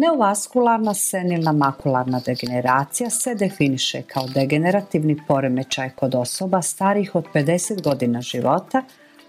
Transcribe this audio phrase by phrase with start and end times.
[0.00, 8.20] Neovaskularna senilna makularna degeneracija se definiše kao degenerativni poremećaj kod osoba starih od 50 godina
[8.20, 8.82] života,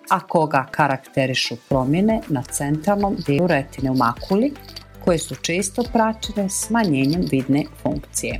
[0.09, 4.53] a koga karakterišu promjene na centralnom dijelu retine u makuli,
[5.05, 8.39] koje su često praćene smanjenjem vidne funkcije.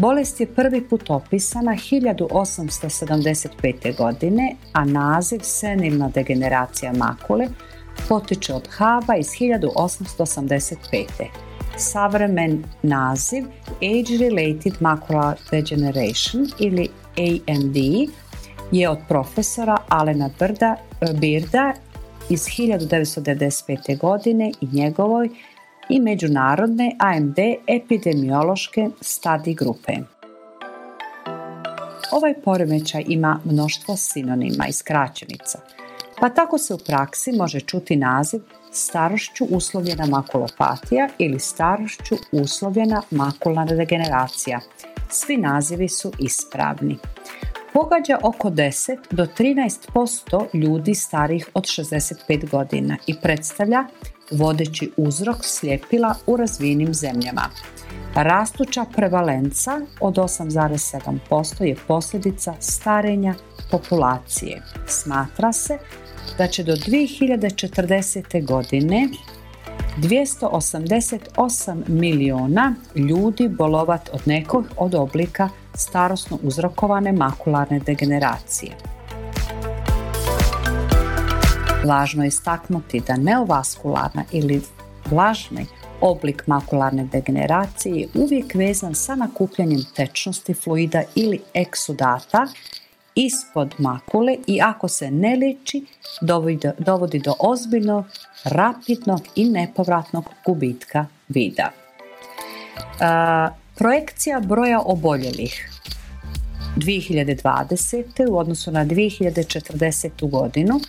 [0.00, 3.96] Bolest je prvi put opisana 1875.
[3.96, 7.48] godine, a naziv senilna degeneracija makule
[8.08, 11.04] potiče od Haba iz 1885.
[11.76, 13.44] Savremen naziv
[13.80, 17.76] Age-Related Macular Degeneration ili AMD
[18.72, 20.76] je od profesora Alena Brda,
[21.14, 21.72] Birda
[22.30, 23.98] iz 1995.
[23.98, 25.28] godine i njegovoj
[25.88, 29.92] i međunarodne AMD epidemiološke stadi grupe.
[32.12, 35.58] Ovaj poremećaj ima mnoštvo sinonima i skraćenica,
[36.20, 38.40] pa tako se u praksi može čuti naziv
[38.72, 44.60] starošću uslovljena makulopatija ili starošću uslovljena makularna degeneracija.
[45.10, 46.98] Svi nazivi su ispravni.
[47.72, 53.84] Pogađa oko 10 do 13% ljudi starih od 65 godina i predstavlja
[54.30, 57.42] vodeći uzrok sljepila u razvijenim zemljama.
[58.14, 63.34] Rastuća prevalenca od 8,7% je posljedica starenja
[63.70, 64.62] populacije.
[64.86, 65.78] Smatra se
[66.38, 68.44] da će do 2040.
[68.44, 69.08] godine
[69.98, 78.72] 288 miliona ljudi bolovat od nekog od oblika starosno uzrokovane makularne degeneracije.
[81.84, 84.60] Važno je istaknuti da neovaskularna ili
[85.10, 85.66] vlažni
[86.00, 92.46] oblik makularne degeneracije je uvijek vezan sa nakupljanjem tečnosti fluida ili eksudata
[93.18, 95.86] ispod makule i ako se ne liči
[96.78, 98.04] dovodi do ozbiljnog,
[98.44, 101.70] rapidnog i nepovratnog gubitka vida.
[103.74, 105.70] projekcija broja oboljelih
[106.76, 108.30] 2020.
[108.30, 110.30] u odnosu na 2040.
[110.30, 110.80] godinu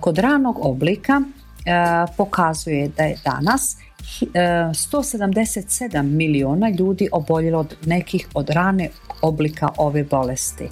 [0.00, 1.20] kod ranog oblika
[2.16, 3.76] pokazuje da je danas
[4.10, 8.88] 177 milijuna ljudi oboljelo od nekih od rane
[9.22, 10.68] oblika ove bolesti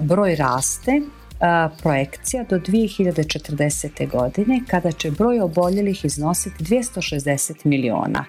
[0.00, 1.00] broj raste
[1.82, 4.10] projekcija do 2040.
[4.10, 8.24] godine kada će broj oboljelih iznositi 260 milijuna.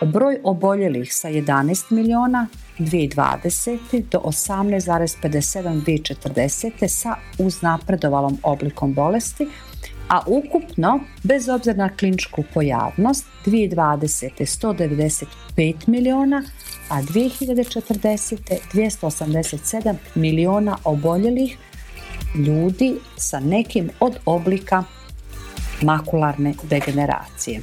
[0.00, 2.46] Broj oboljelih sa 11 milijuna
[2.78, 4.02] 2020.
[4.10, 6.88] do 18,57 2040.
[6.88, 9.48] sa uznapredovalom oblikom bolesti,
[10.08, 14.30] a ukupno, bez obzira na kliničku pojavnost, 2020.
[14.44, 16.42] 195 milijuna,
[16.88, 18.36] a 2040.
[18.72, 21.58] 287 milijuna oboljelih
[22.34, 24.84] ljudi sa nekim od oblika
[25.82, 27.60] makularne degeneracije.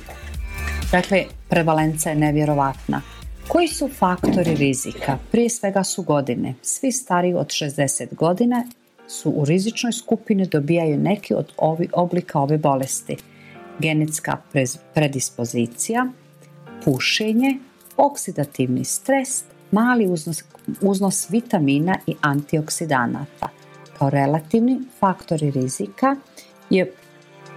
[0.91, 3.01] Dakle, prevalenca je nevjerovatna.
[3.47, 5.17] Koji su faktori rizika?
[5.31, 6.53] Prije svega su godine.
[6.61, 8.63] Svi stariji od 60 godina
[9.07, 13.17] su u rizičnoj skupini dobijaju neki od ovi oblika ove bolesti.
[13.79, 14.37] Genetska
[14.93, 16.07] predispozicija,
[16.85, 17.57] pušenje,
[18.01, 20.43] oksidativni stres, mali uznos,
[20.81, 23.49] uznos vitamina i antioksidanata.
[23.97, 26.15] Kao relativni faktori rizika
[26.69, 26.93] je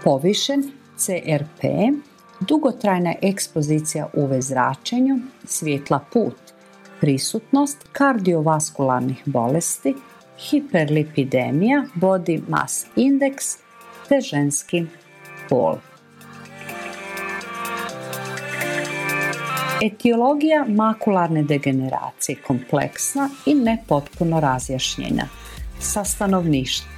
[0.05, 0.65] povišen
[0.97, 1.63] CRP,
[2.49, 6.37] dugotrajna ekspozicija UV zračenju, svjetla put,
[7.01, 9.95] prisutnost kardiovaskularnih bolesti,
[10.51, 13.57] hiperlipidemija, body mass index
[14.09, 14.87] te ženski
[15.49, 15.77] pol.
[19.83, 25.29] Etiologija makularne degeneracije kompleksna i nepotpuno razjašnjena.
[25.81, 26.05] Sa,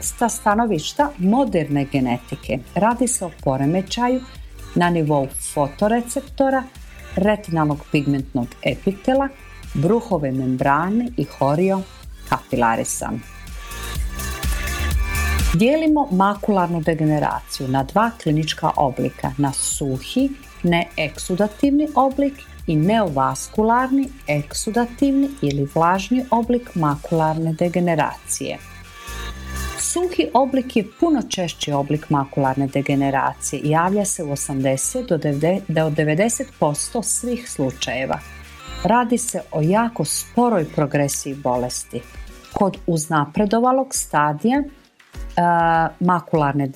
[0.00, 4.20] sa stanovišta moderne genetike radi se o poremećaju
[4.74, 6.62] na nivou fotoreceptora,
[7.16, 9.28] retinalnog pigmentnog epitela,
[9.74, 11.80] bruhove membrane i horio
[12.28, 13.10] kapilarisa.
[15.54, 20.30] Dijelimo makularnu degeneraciju na dva klinička oblika, na suhi,
[20.62, 22.34] neeksudativni oblik
[22.66, 28.58] i neovaskularni, eksudativni ili vlažni oblik makularne degeneracije.
[29.78, 35.08] Suhi oblik je puno češći oblik makularne degeneracije i javlja se u 80
[35.68, 38.18] do 90% svih slučajeva.
[38.84, 42.00] Radi se o jako sporoj progresiji bolesti.
[42.52, 44.62] Kod uznapredovalog stadija
[46.00, 46.68] makularne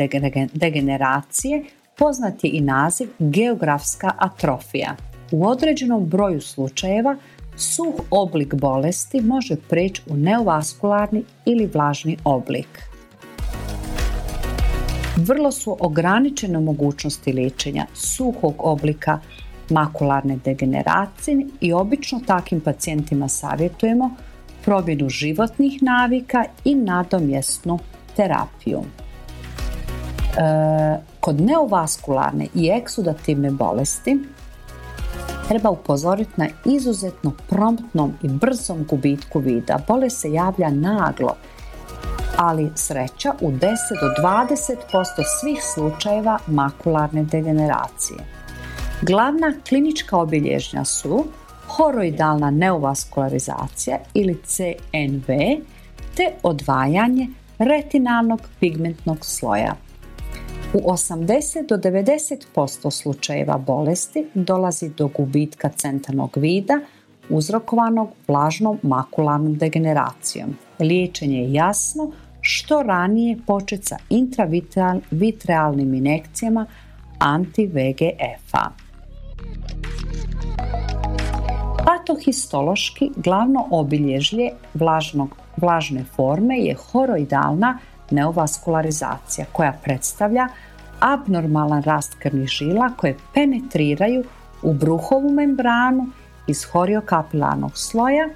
[0.53, 1.65] degeneracije
[1.97, 5.10] poznat je i naziv geografska atrofija.
[5.31, 7.17] U određenom broju slučajeva
[7.56, 12.91] suh oblik bolesti može preći u neovaskularni ili vlažni oblik.
[15.17, 19.21] Vrlo su ograničene mogućnosti liječenja suhog oblika
[19.71, 24.11] makularne degeneracije i obično takvim pacijentima savjetujemo
[24.65, 27.79] promjenu životnih navika i nadomjesnu
[28.17, 28.81] terapiju.
[30.38, 34.19] E, kod neovaskularne i eksudativne bolesti
[35.50, 39.79] treba upozoriti na izuzetno promptnom i brzom gubitku vida.
[39.88, 41.37] Bolest se javlja naglo,
[42.37, 43.61] ali sreća u 10
[44.00, 44.76] do 20%
[45.41, 48.19] svih slučajeva makularne degeneracije.
[49.02, 51.25] Glavna klinička obilježnja su
[51.67, 55.26] horoidalna neovaskularizacija ili CNV
[56.17, 59.75] te odvajanje retinalnog pigmentnog sloja.
[60.75, 66.81] U 80 do 90% slučajeva bolesti dolazi do gubitka centralnog vida
[67.28, 70.56] uzrokovanog vlažnom makularnom degeneracijom.
[70.78, 76.67] Liječenje je jasno što ranije početi sa intravitrealnim inekcijama
[77.19, 78.70] anti-VGF-a.
[81.84, 87.78] Patohistološki glavno obilježje vlažnog, vlažne forme je horoidalna
[88.11, 90.49] neovaskularizacija koja predstavlja
[91.01, 94.25] abnormalan rast krvnih žila koje penetriraju
[94.62, 96.07] u bruhovu membranu
[96.47, 98.29] iz horiokapilarnog sloja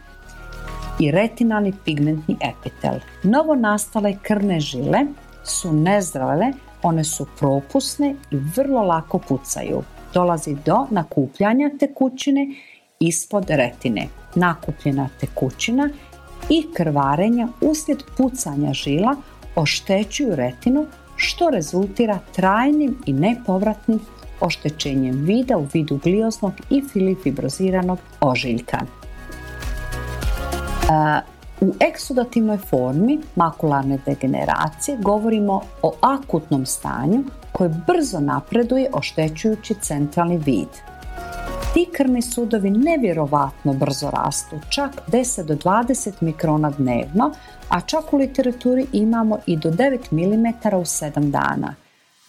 [0.98, 2.98] i retinalni pigmentni epitel.
[3.22, 5.00] Novo nastale krvne žile
[5.44, 9.82] su nezdrave, one su propusne i vrlo lako pucaju.
[10.14, 12.46] Dolazi do nakupljanja tekućine
[13.00, 14.08] ispod retine.
[14.34, 15.88] Nakupljena tekućina
[16.48, 19.16] i krvarenja uslijed pucanja žila
[19.56, 20.86] oštećuju retinu
[21.16, 24.00] što rezultira trajnim i nepovratnim
[24.40, 28.78] oštećenjem vida u vidu glioznog i filifibroziranog ožiljka.
[31.60, 40.68] U eksudativnoj formi makularne degeneracije govorimo o akutnom stanju koje brzo napreduje oštećujući centralni vid.
[41.74, 47.30] Ti krvni sudovi nevjerovatno brzo rastu, čak 10 do 20 mikrona dnevno,
[47.68, 51.74] a čak u literaturi imamo i do 9 mm u 7 dana.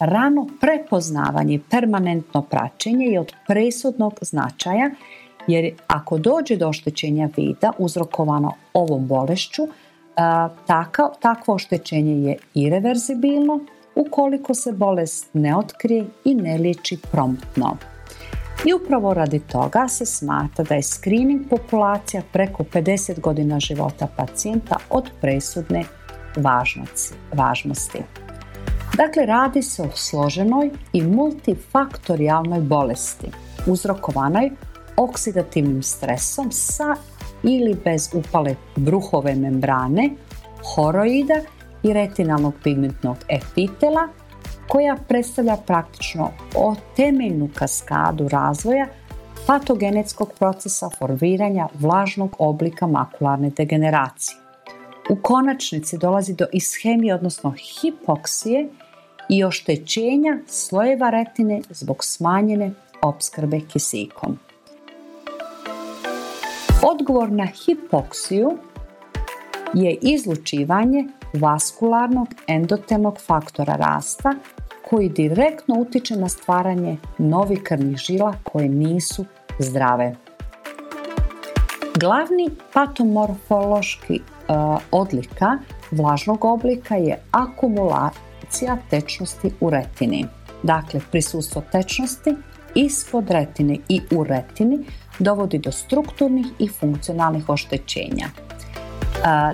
[0.00, 4.90] Rano prepoznavanje permanentno praćenje je od presudnog značaja
[5.46, 9.62] jer ako dođe do oštećenja vida uzrokovano ovom bolešću,
[11.20, 13.60] takvo oštećenje je irreverzibilno
[13.94, 17.76] ukoliko se bolest ne otkrije i ne liječi promptno.
[18.64, 24.76] I upravo radi toga se smatra da je screening populacija preko 50 godina života pacijenta
[24.90, 25.84] od presudne
[27.32, 27.98] važnosti.
[28.96, 33.26] Dakle, radi se o složenoj i multifaktorijalnoj bolesti
[33.66, 34.50] uzrokovanoj
[34.96, 36.96] oksidativnim stresom sa
[37.42, 40.10] ili bez upale bruhove membrane,
[40.74, 41.40] horoida
[41.82, 44.08] i retinalnog pigmentnog epitela
[44.68, 48.86] koja predstavlja praktično o temeljnu kaskadu razvoja
[49.46, 54.36] patogenetskog procesa formiranja vlažnog oblika makularne degeneracije.
[55.10, 58.68] U konačnici dolazi do ishemije, odnosno hipoksije
[59.28, 62.70] i oštećenja slojeva retine zbog smanjene
[63.02, 64.38] opskrbe kisikom.
[66.82, 68.58] Odgovor na hipoksiju
[69.74, 74.34] je izlučivanje vaskularnog endotelnog faktora rasta
[74.90, 79.24] koji direktno utiče na stvaranje novih krvnih žila koje nisu
[79.58, 80.14] zdrave.
[82.00, 84.20] Glavni patomorfološki e,
[84.90, 85.58] odlika
[85.90, 90.26] vlažnog oblika je akumulacija tečnosti u retini.
[90.62, 92.34] Dakle, prisustvo tečnosti
[92.74, 94.78] ispod retine i u retini
[95.18, 98.45] dovodi do strukturnih i funkcionalnih oštećenja.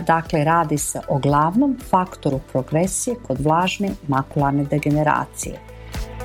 [0.06, 5.58] Dakle, radi se o glavnom faktoru progresije kod vlažne makularne degeneracije.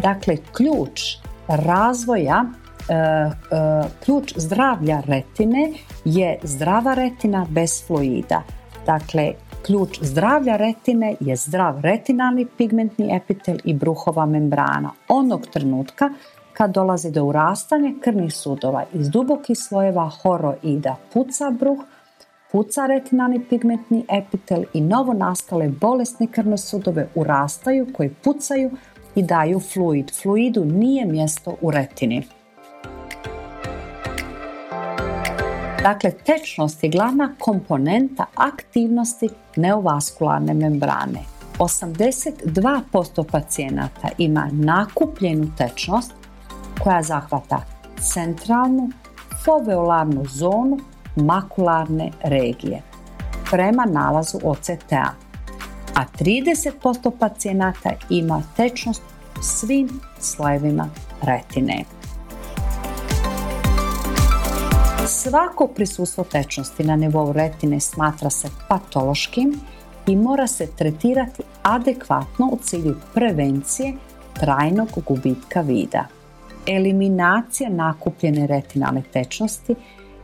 [0.02, 1.02] Dakle, ključ
[1.48, 2.46] razvoja
[2.90, 3.32] e, e,
[4.06, 5.74] ključ zdravlja retine
[6.06, 8.44] je zdrava retina bez fluida.
[8.86, 9.34] Dakle,
[9.66, 14.92] ključ zdravlja retine je zdrav retinalni pigmentni epitel i bruhova membrana.
[15.08, 16.10] Onog trenutka
[16.54, 21.80] kad dolazi do urastanja krvnih sudova iz dubokih slojeva horoida puca bruh,
[22.52, 28.72] puca retinalni pigmentni epitel i novo nastale bolesne krvne sudove urastaju koji pucaju
[29.16, 30.12] i daju fluid.
[30.22, 32.28] Fluidu nije mjesto u retini.
[35.84, 41.20] Dakle, tečnost je glavna komponenta aktivnosti neovaskularne membrane.
[41.60, 46.14] 82% pacijenata ima nakupljenu tečnost
[46.84, 47.62] koja zahvata
[48.00, 48.90] centralnu
[49.46, 50.78] foveolarnu zonu
[51.18, 52.82] makularne regije
[53.52, 55.14] prema nalazu OCTA,
[55.96, 59.02] a 30% pacijenata ima tečnost
[59.42, 60.90] svim slojevima
[61.22, 61.84] retine.
[65.08, 69.60] Svako prisustvo tečnosti na nivou retine smatra se patološkim
[70.08, 73.94] i mora se tretirati adekvatno u cilju prevencije
[74.34, 76.08] trajnog gubitka vida.
[76.68, 79.76] Eliminacija nakupljene retinalne tečnosti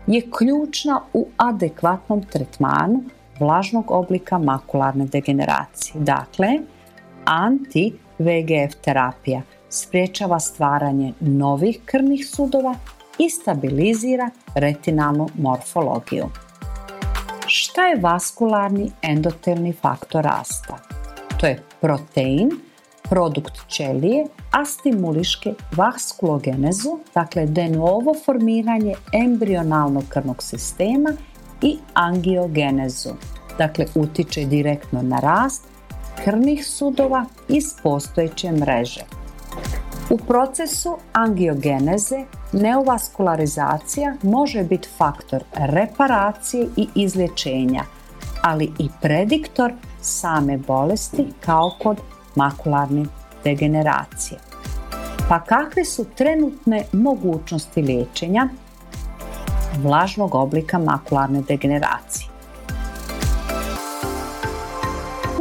[0.07, 3.03] je ključna u adekvatnom tretmanu
[3.39, 6.01] vlažnog oblika makularne degeneracije.
[6.01, 6.48] Dakle,
[7.25, 12.75] anti-VGF terapija spriječava stvaranje novih krvnih sudova
[13.19, 16.25] i stabilizira retinalnu morfologiju.
[17.48, 20.77] Šta je vaskularni endotelni faktor rasta?
[21.39, 22.51] To je protein,
[23.13, 31.10] produkt ćelije, a stimuliške vaskulogenezu, dakle de novo formiranje embrionalnog krvnog sistema
[31.62, 33.10] i angiogenezu,
[33.58, 35.63] dakle utiče direktno na rast
[36.24, 39.01] krvnih sudova iz postojeće mreže.
[40.10, 47.84] U procesu angiogeneze neovaskularizacija može biti faktor reparacije i izlječenja,
[48.41, 51.98] ali i prediktor same bolesti kao kod
[52.36, 53.06] makularne
[53.44, 54.40] degeneracije.
[55.30, 58.48] Pa kakve su trenutne mogućnosti liječenja
[59.78, 62.28] vlažnog oblika makularne degeneracije?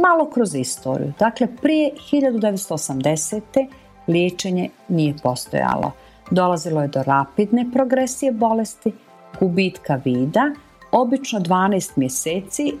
[0.01, 1.13] Malo kroz istoriju.
[1.19, 3.67] Dakle, prije 1980
[4.07, 5.91] liječenje nije postojalo.
[6.31, 8.93] Dolazilo je do rapidne progresije bolesti,
[9.39, 10.51] gubitka vida,
[10.91, 12.73] obično 12 mjeseci,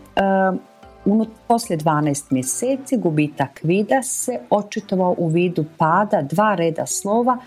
[1.05, 7.37] uh, poslije 12 mjeseci gubitak vida se očitovao u vidu pada dva reda slova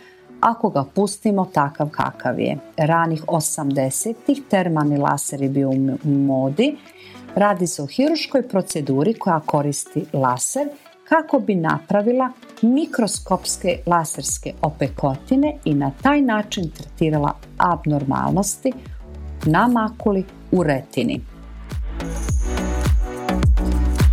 [0.41, 2.59] ako ga pustimo takav kakav je.
[2.77, 5.71] Ranih 80-ih termani laser je bio
[6.05, 6.77] u modi.
[7.35, 10.69] Radi se o hiruškoj proceduri koja koristi laser
[11.09, 12.33] kako bi napravila
[12.63, 18.73] mikroskopske laserske opekotine i na taj način tretirala abnormalnosti
[19.45, 21.21] na makuli u retini.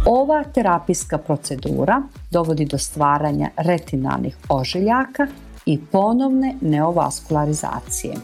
[0.06, 5.28] Ova terapijska procedura dovodi do stvaranja retinalnih ožiljaka
[5.66, 8.16] i ponovne neovaskularizacije.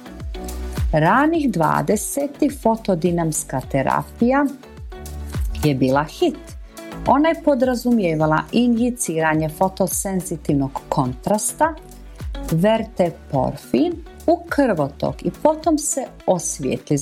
[0.91, 2.61] Ranih 20.
[2.61, 4.45] fotodinamska terapija
[5.63, 6.59] je bila hit
[7.07, 11.73] ona je podrazumijevala injiciranje fotosenzitivnog kontrasta,
[12.51, 13.93] verteporfin
[14.27, 16.97] u krvotok i potom se osvijetli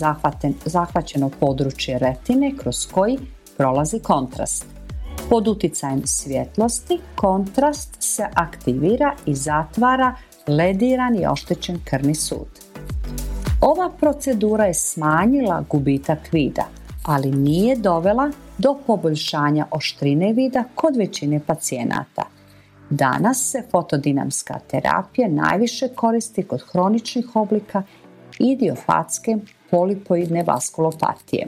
[0.65, 3.17] zahvaćeno područje retine kroz koji
[3.57, 4.65] prolazi kontrast.
[5.29, 10.15] Pod utjecajem svjetlosti kontrast se aktivira i zatvara
[10.47, 12.47] lediran i oštećen krvni sud.
[13.61, 16.65] Ova procedura je smanjila gubitak vida,
[17.03, 22.23] ali nije dovela do poboljšanja oštrine vida kod većine pacijenata.
[22.89, 27.83] Danas se fotodinamska terapija najviše koristi kod hroničnih oblika
[28.39, 29.37] idiofatske
[29.71, 31.47] polipoidne vaskulopatije.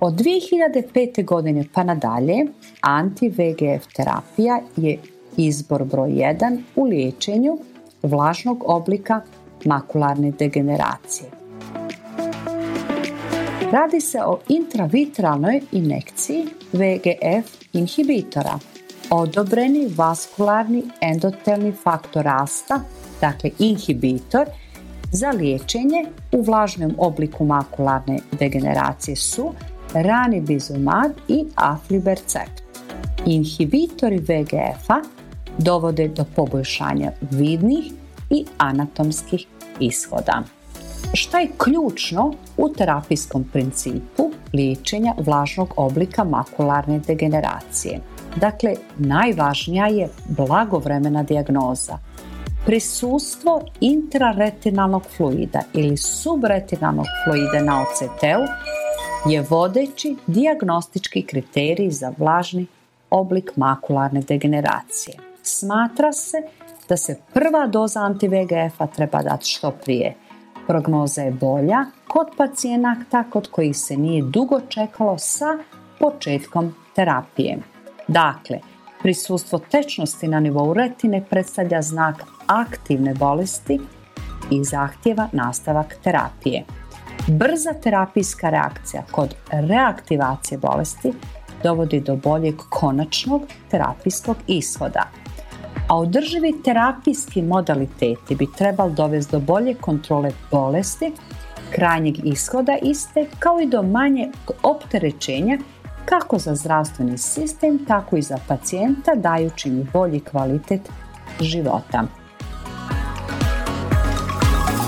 [0.00, 1.24] Od 2005.
[1.24, 2.46] godine pa nadalje
[2.80, 4.98] anti-VGF terapija je
[5.36, 7.58] izbor broj 1 u liječenju
[8.02, 9.20] vlažnog oblika
[9.64, 11.30] makularne degeneracije.
[13.72, 18.58] Radi se o intravitralnoj injekciji VGF inhibitora.
[19.10, 22.80] Odobreni vaskularni endotelni faktor rasta,
[23.20, 24.46] dakle inhibitor,
[25.12, 29.52] za liječenje u vlažnom obliku makularne degeneracije su
[29.94, 32.62] ranibizumab i aflibercept.
[33.26, 35.00] Inhibitori VGF-a
[35.58, 37.92] dovode do poboljšanja vidnih
[38.30, 39.46] i anatomskih
[39.80, 40.42] ishoda.
[41.12, 48.00] Šta je ključno u terapijskom principu liječenja vlažnog oblika makularne degeneracije?
[48.36, 51.98] Dakle, najvažnija je blagovremena dijagnoza.
[52.66, 58.44] Prisustvo intraretinalnog fluida ili subretinalnog fluida na OCT-u
[59.26, 62.66] je vodeći dijagnostički kriterij za vlažni
[63.10, 65.16] oblik makularne degeneracije.
[65.42, 66.36] Smatra se
[66.88, 70.14] da se prva doza anti-VGF-a treba dati što prije,
[70.66, 75.58] Prognoza je bolja kod pacijenata kod kojih se nije dugo čekalo sa
[75.98, 77.58] početkom terapije.
[78.08, 78.60] Dakle,
[79.02, 83.80] prisustvo tečnosti na nivou retine predstavlja znak aktivne bolesti
[84.50, 86.64] i zahtjeva nastavak terapije.
[87.28, 91.12] Brza terapijska reakcija kod reaktivacije bolesti
[91.62, 95.08] dovodi do boljeg konačnog terapijskog ishoda.
[95.88, 101.12] A održivi terapijski modaliteti bi trebali dovesti do bolje kontrole bolesti,
[101.70, 104.30] krajnjeg ishoda iste, kao i do manje
[104.62, 105.58] opterećenja
[106.04, 110.90] kako za zdravstveni sistem, tako i za pacijenta, dajući mi bolji kvalitet
[111.40, 112.04] života.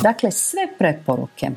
[0.02, 1.50] Dakle, sve preporuke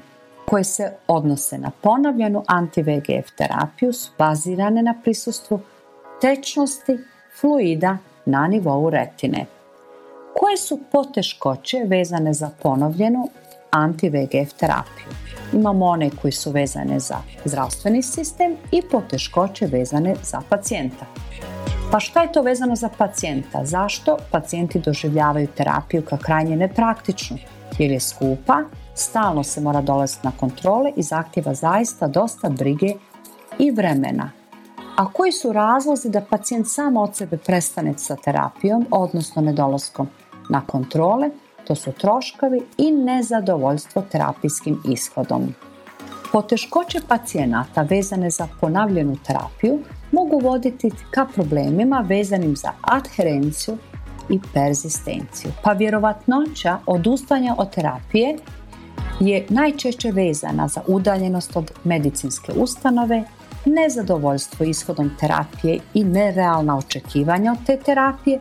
[0.49, 5.59] koje se odnose na ponovljenu anti-VGF terapiju su bazirane na prisustvu
[6.21, 6.97] tečnosti
[7.39, 9.45] fluida na nivou retine.
[10.35, 13.29] Koje su poteškoće vezane za ponovljenu
[13.71, 15.07] anti-VGF terapiju?
[15.53, 21.05] Imamo one koji su vezane za zdravstveni sistem i poteškoće vezane za pacijenta.
[21.91, 23.65] Pa šta je to vezano za pacijenta?
[23.65, 27.37] Zašto pacijenti doživljavaju terapiju kao krajnje nepraktičnu?
[27.79, 28.63] Jer je skupa,
[28.95, 32.93] stalno se mora dolaziti na kontrole i zahtjeva zaista dosta brige
[33.59, 34.31] i vremena.
[34.97, 40.07] A koji su razlozi da pacijent sam od sebe prestane sa terapijom, odnosno nedolaskom
[40.49, 41.29] na kontrole?
[41.67, 45.55] To su troškovi i nezadovoljstvo terapijskim ishodom.
[46.31, 49.79] Poteškoće pacijenata vezane za ponavljenu terapiju
[50.11, 53.77] mogu voditi ka problemima vezanim za adherenciju
[54.29, 55.51] i perzistenciju.
[55.63, 58.37] Pa vjerovatnoća odustanja od terapije
[59.19, 63.23] je najčešće vezana za udaljenost od medicinske ustanove,
[63.65, 68.39] nezadovoljstvo ishodom terapije i nerealna očekivanja od te terapije,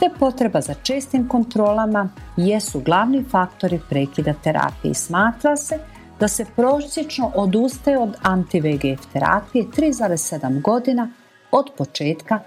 [0.00, 5.78] te potreba za čestim kontrolama jesu glavni faktori prekida terapije smatra se
[6.20, 11.10] da se prosječno odustaje od anti-VGF terapije 3,7 godina
[11.50, 12.40] od početka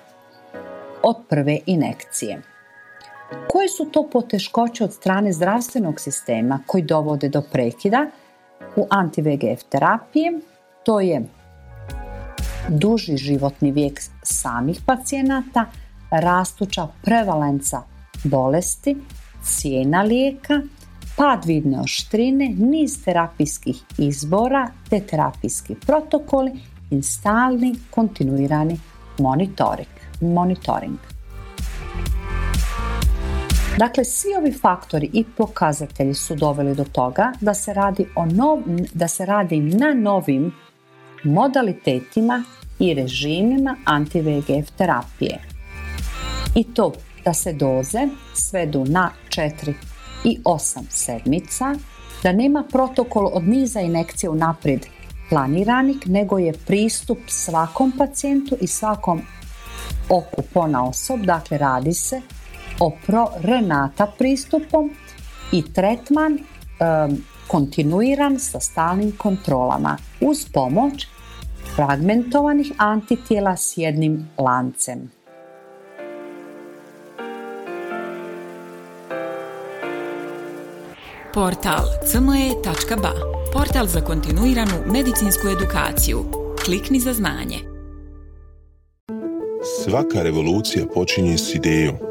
[1.04, 2.42] od prve inekcije.
[3.50, 8.06] Koje su to poteškoće od strane zdravstvenog sistema koji dovode do prekida
[8.76, 10.40] u anti-VGF terapije?
[10.84, 11.24] To je
[12.70, 15.66] duži životni vijek samih pacijenata,
[16.12, 17.82] rastuća prevalenca
[18.24, 18.98] bolesti,
[19.44, 20.62] cijena lijeka,
[21.18, 26.52] pad vidne oštrine, niz terapijskih izbora te terapijski protokoli
[26.92, 28.80] i stalni kontinuirani
[29.20, 29.90] monitoring.
[30.22, 31.11] monitoring.
[33.82, 38.60] Dakle, svi ovi faktori i pokazatelji su doveli do toga da se radi, o nov,
[38.94, 40.52] da se radi na novim
[41.24, 42.44] modalitetima
[42.80, 45.40] i režimima anti-VGF terapije.
[46.56, 46.94] I to
[47.26, 49.74] da se doze svedu na 4
[50.24, 51.76] i 8 sedmica,
[52.24, 54.86] da nema protokol od niza inekcije u naprijed
[55.30, 59.22] planiranih, nego je pristup svakom pacijentu i svakom
[60.10, 62.22] oku pona osob, dakle radi se
[62.82, 64.90] o pro-renata pristupom
[65.52, 66.40] i tretman
[67.48, 71.08] kontinuiran sa stalnim kontrolama uz pomoć
[71.76, 75.12] fragmentovanih antitijela s jednim lancem.
[81.34, 83.14] Portal cme.ba
[83.54, 86.24] Portal za kontinuiranu medicinsku edukaciju.
[86.66, 87.58] Klikni za znanje.
[89.84, 92.11] Svaka revolucija počinje s idejom.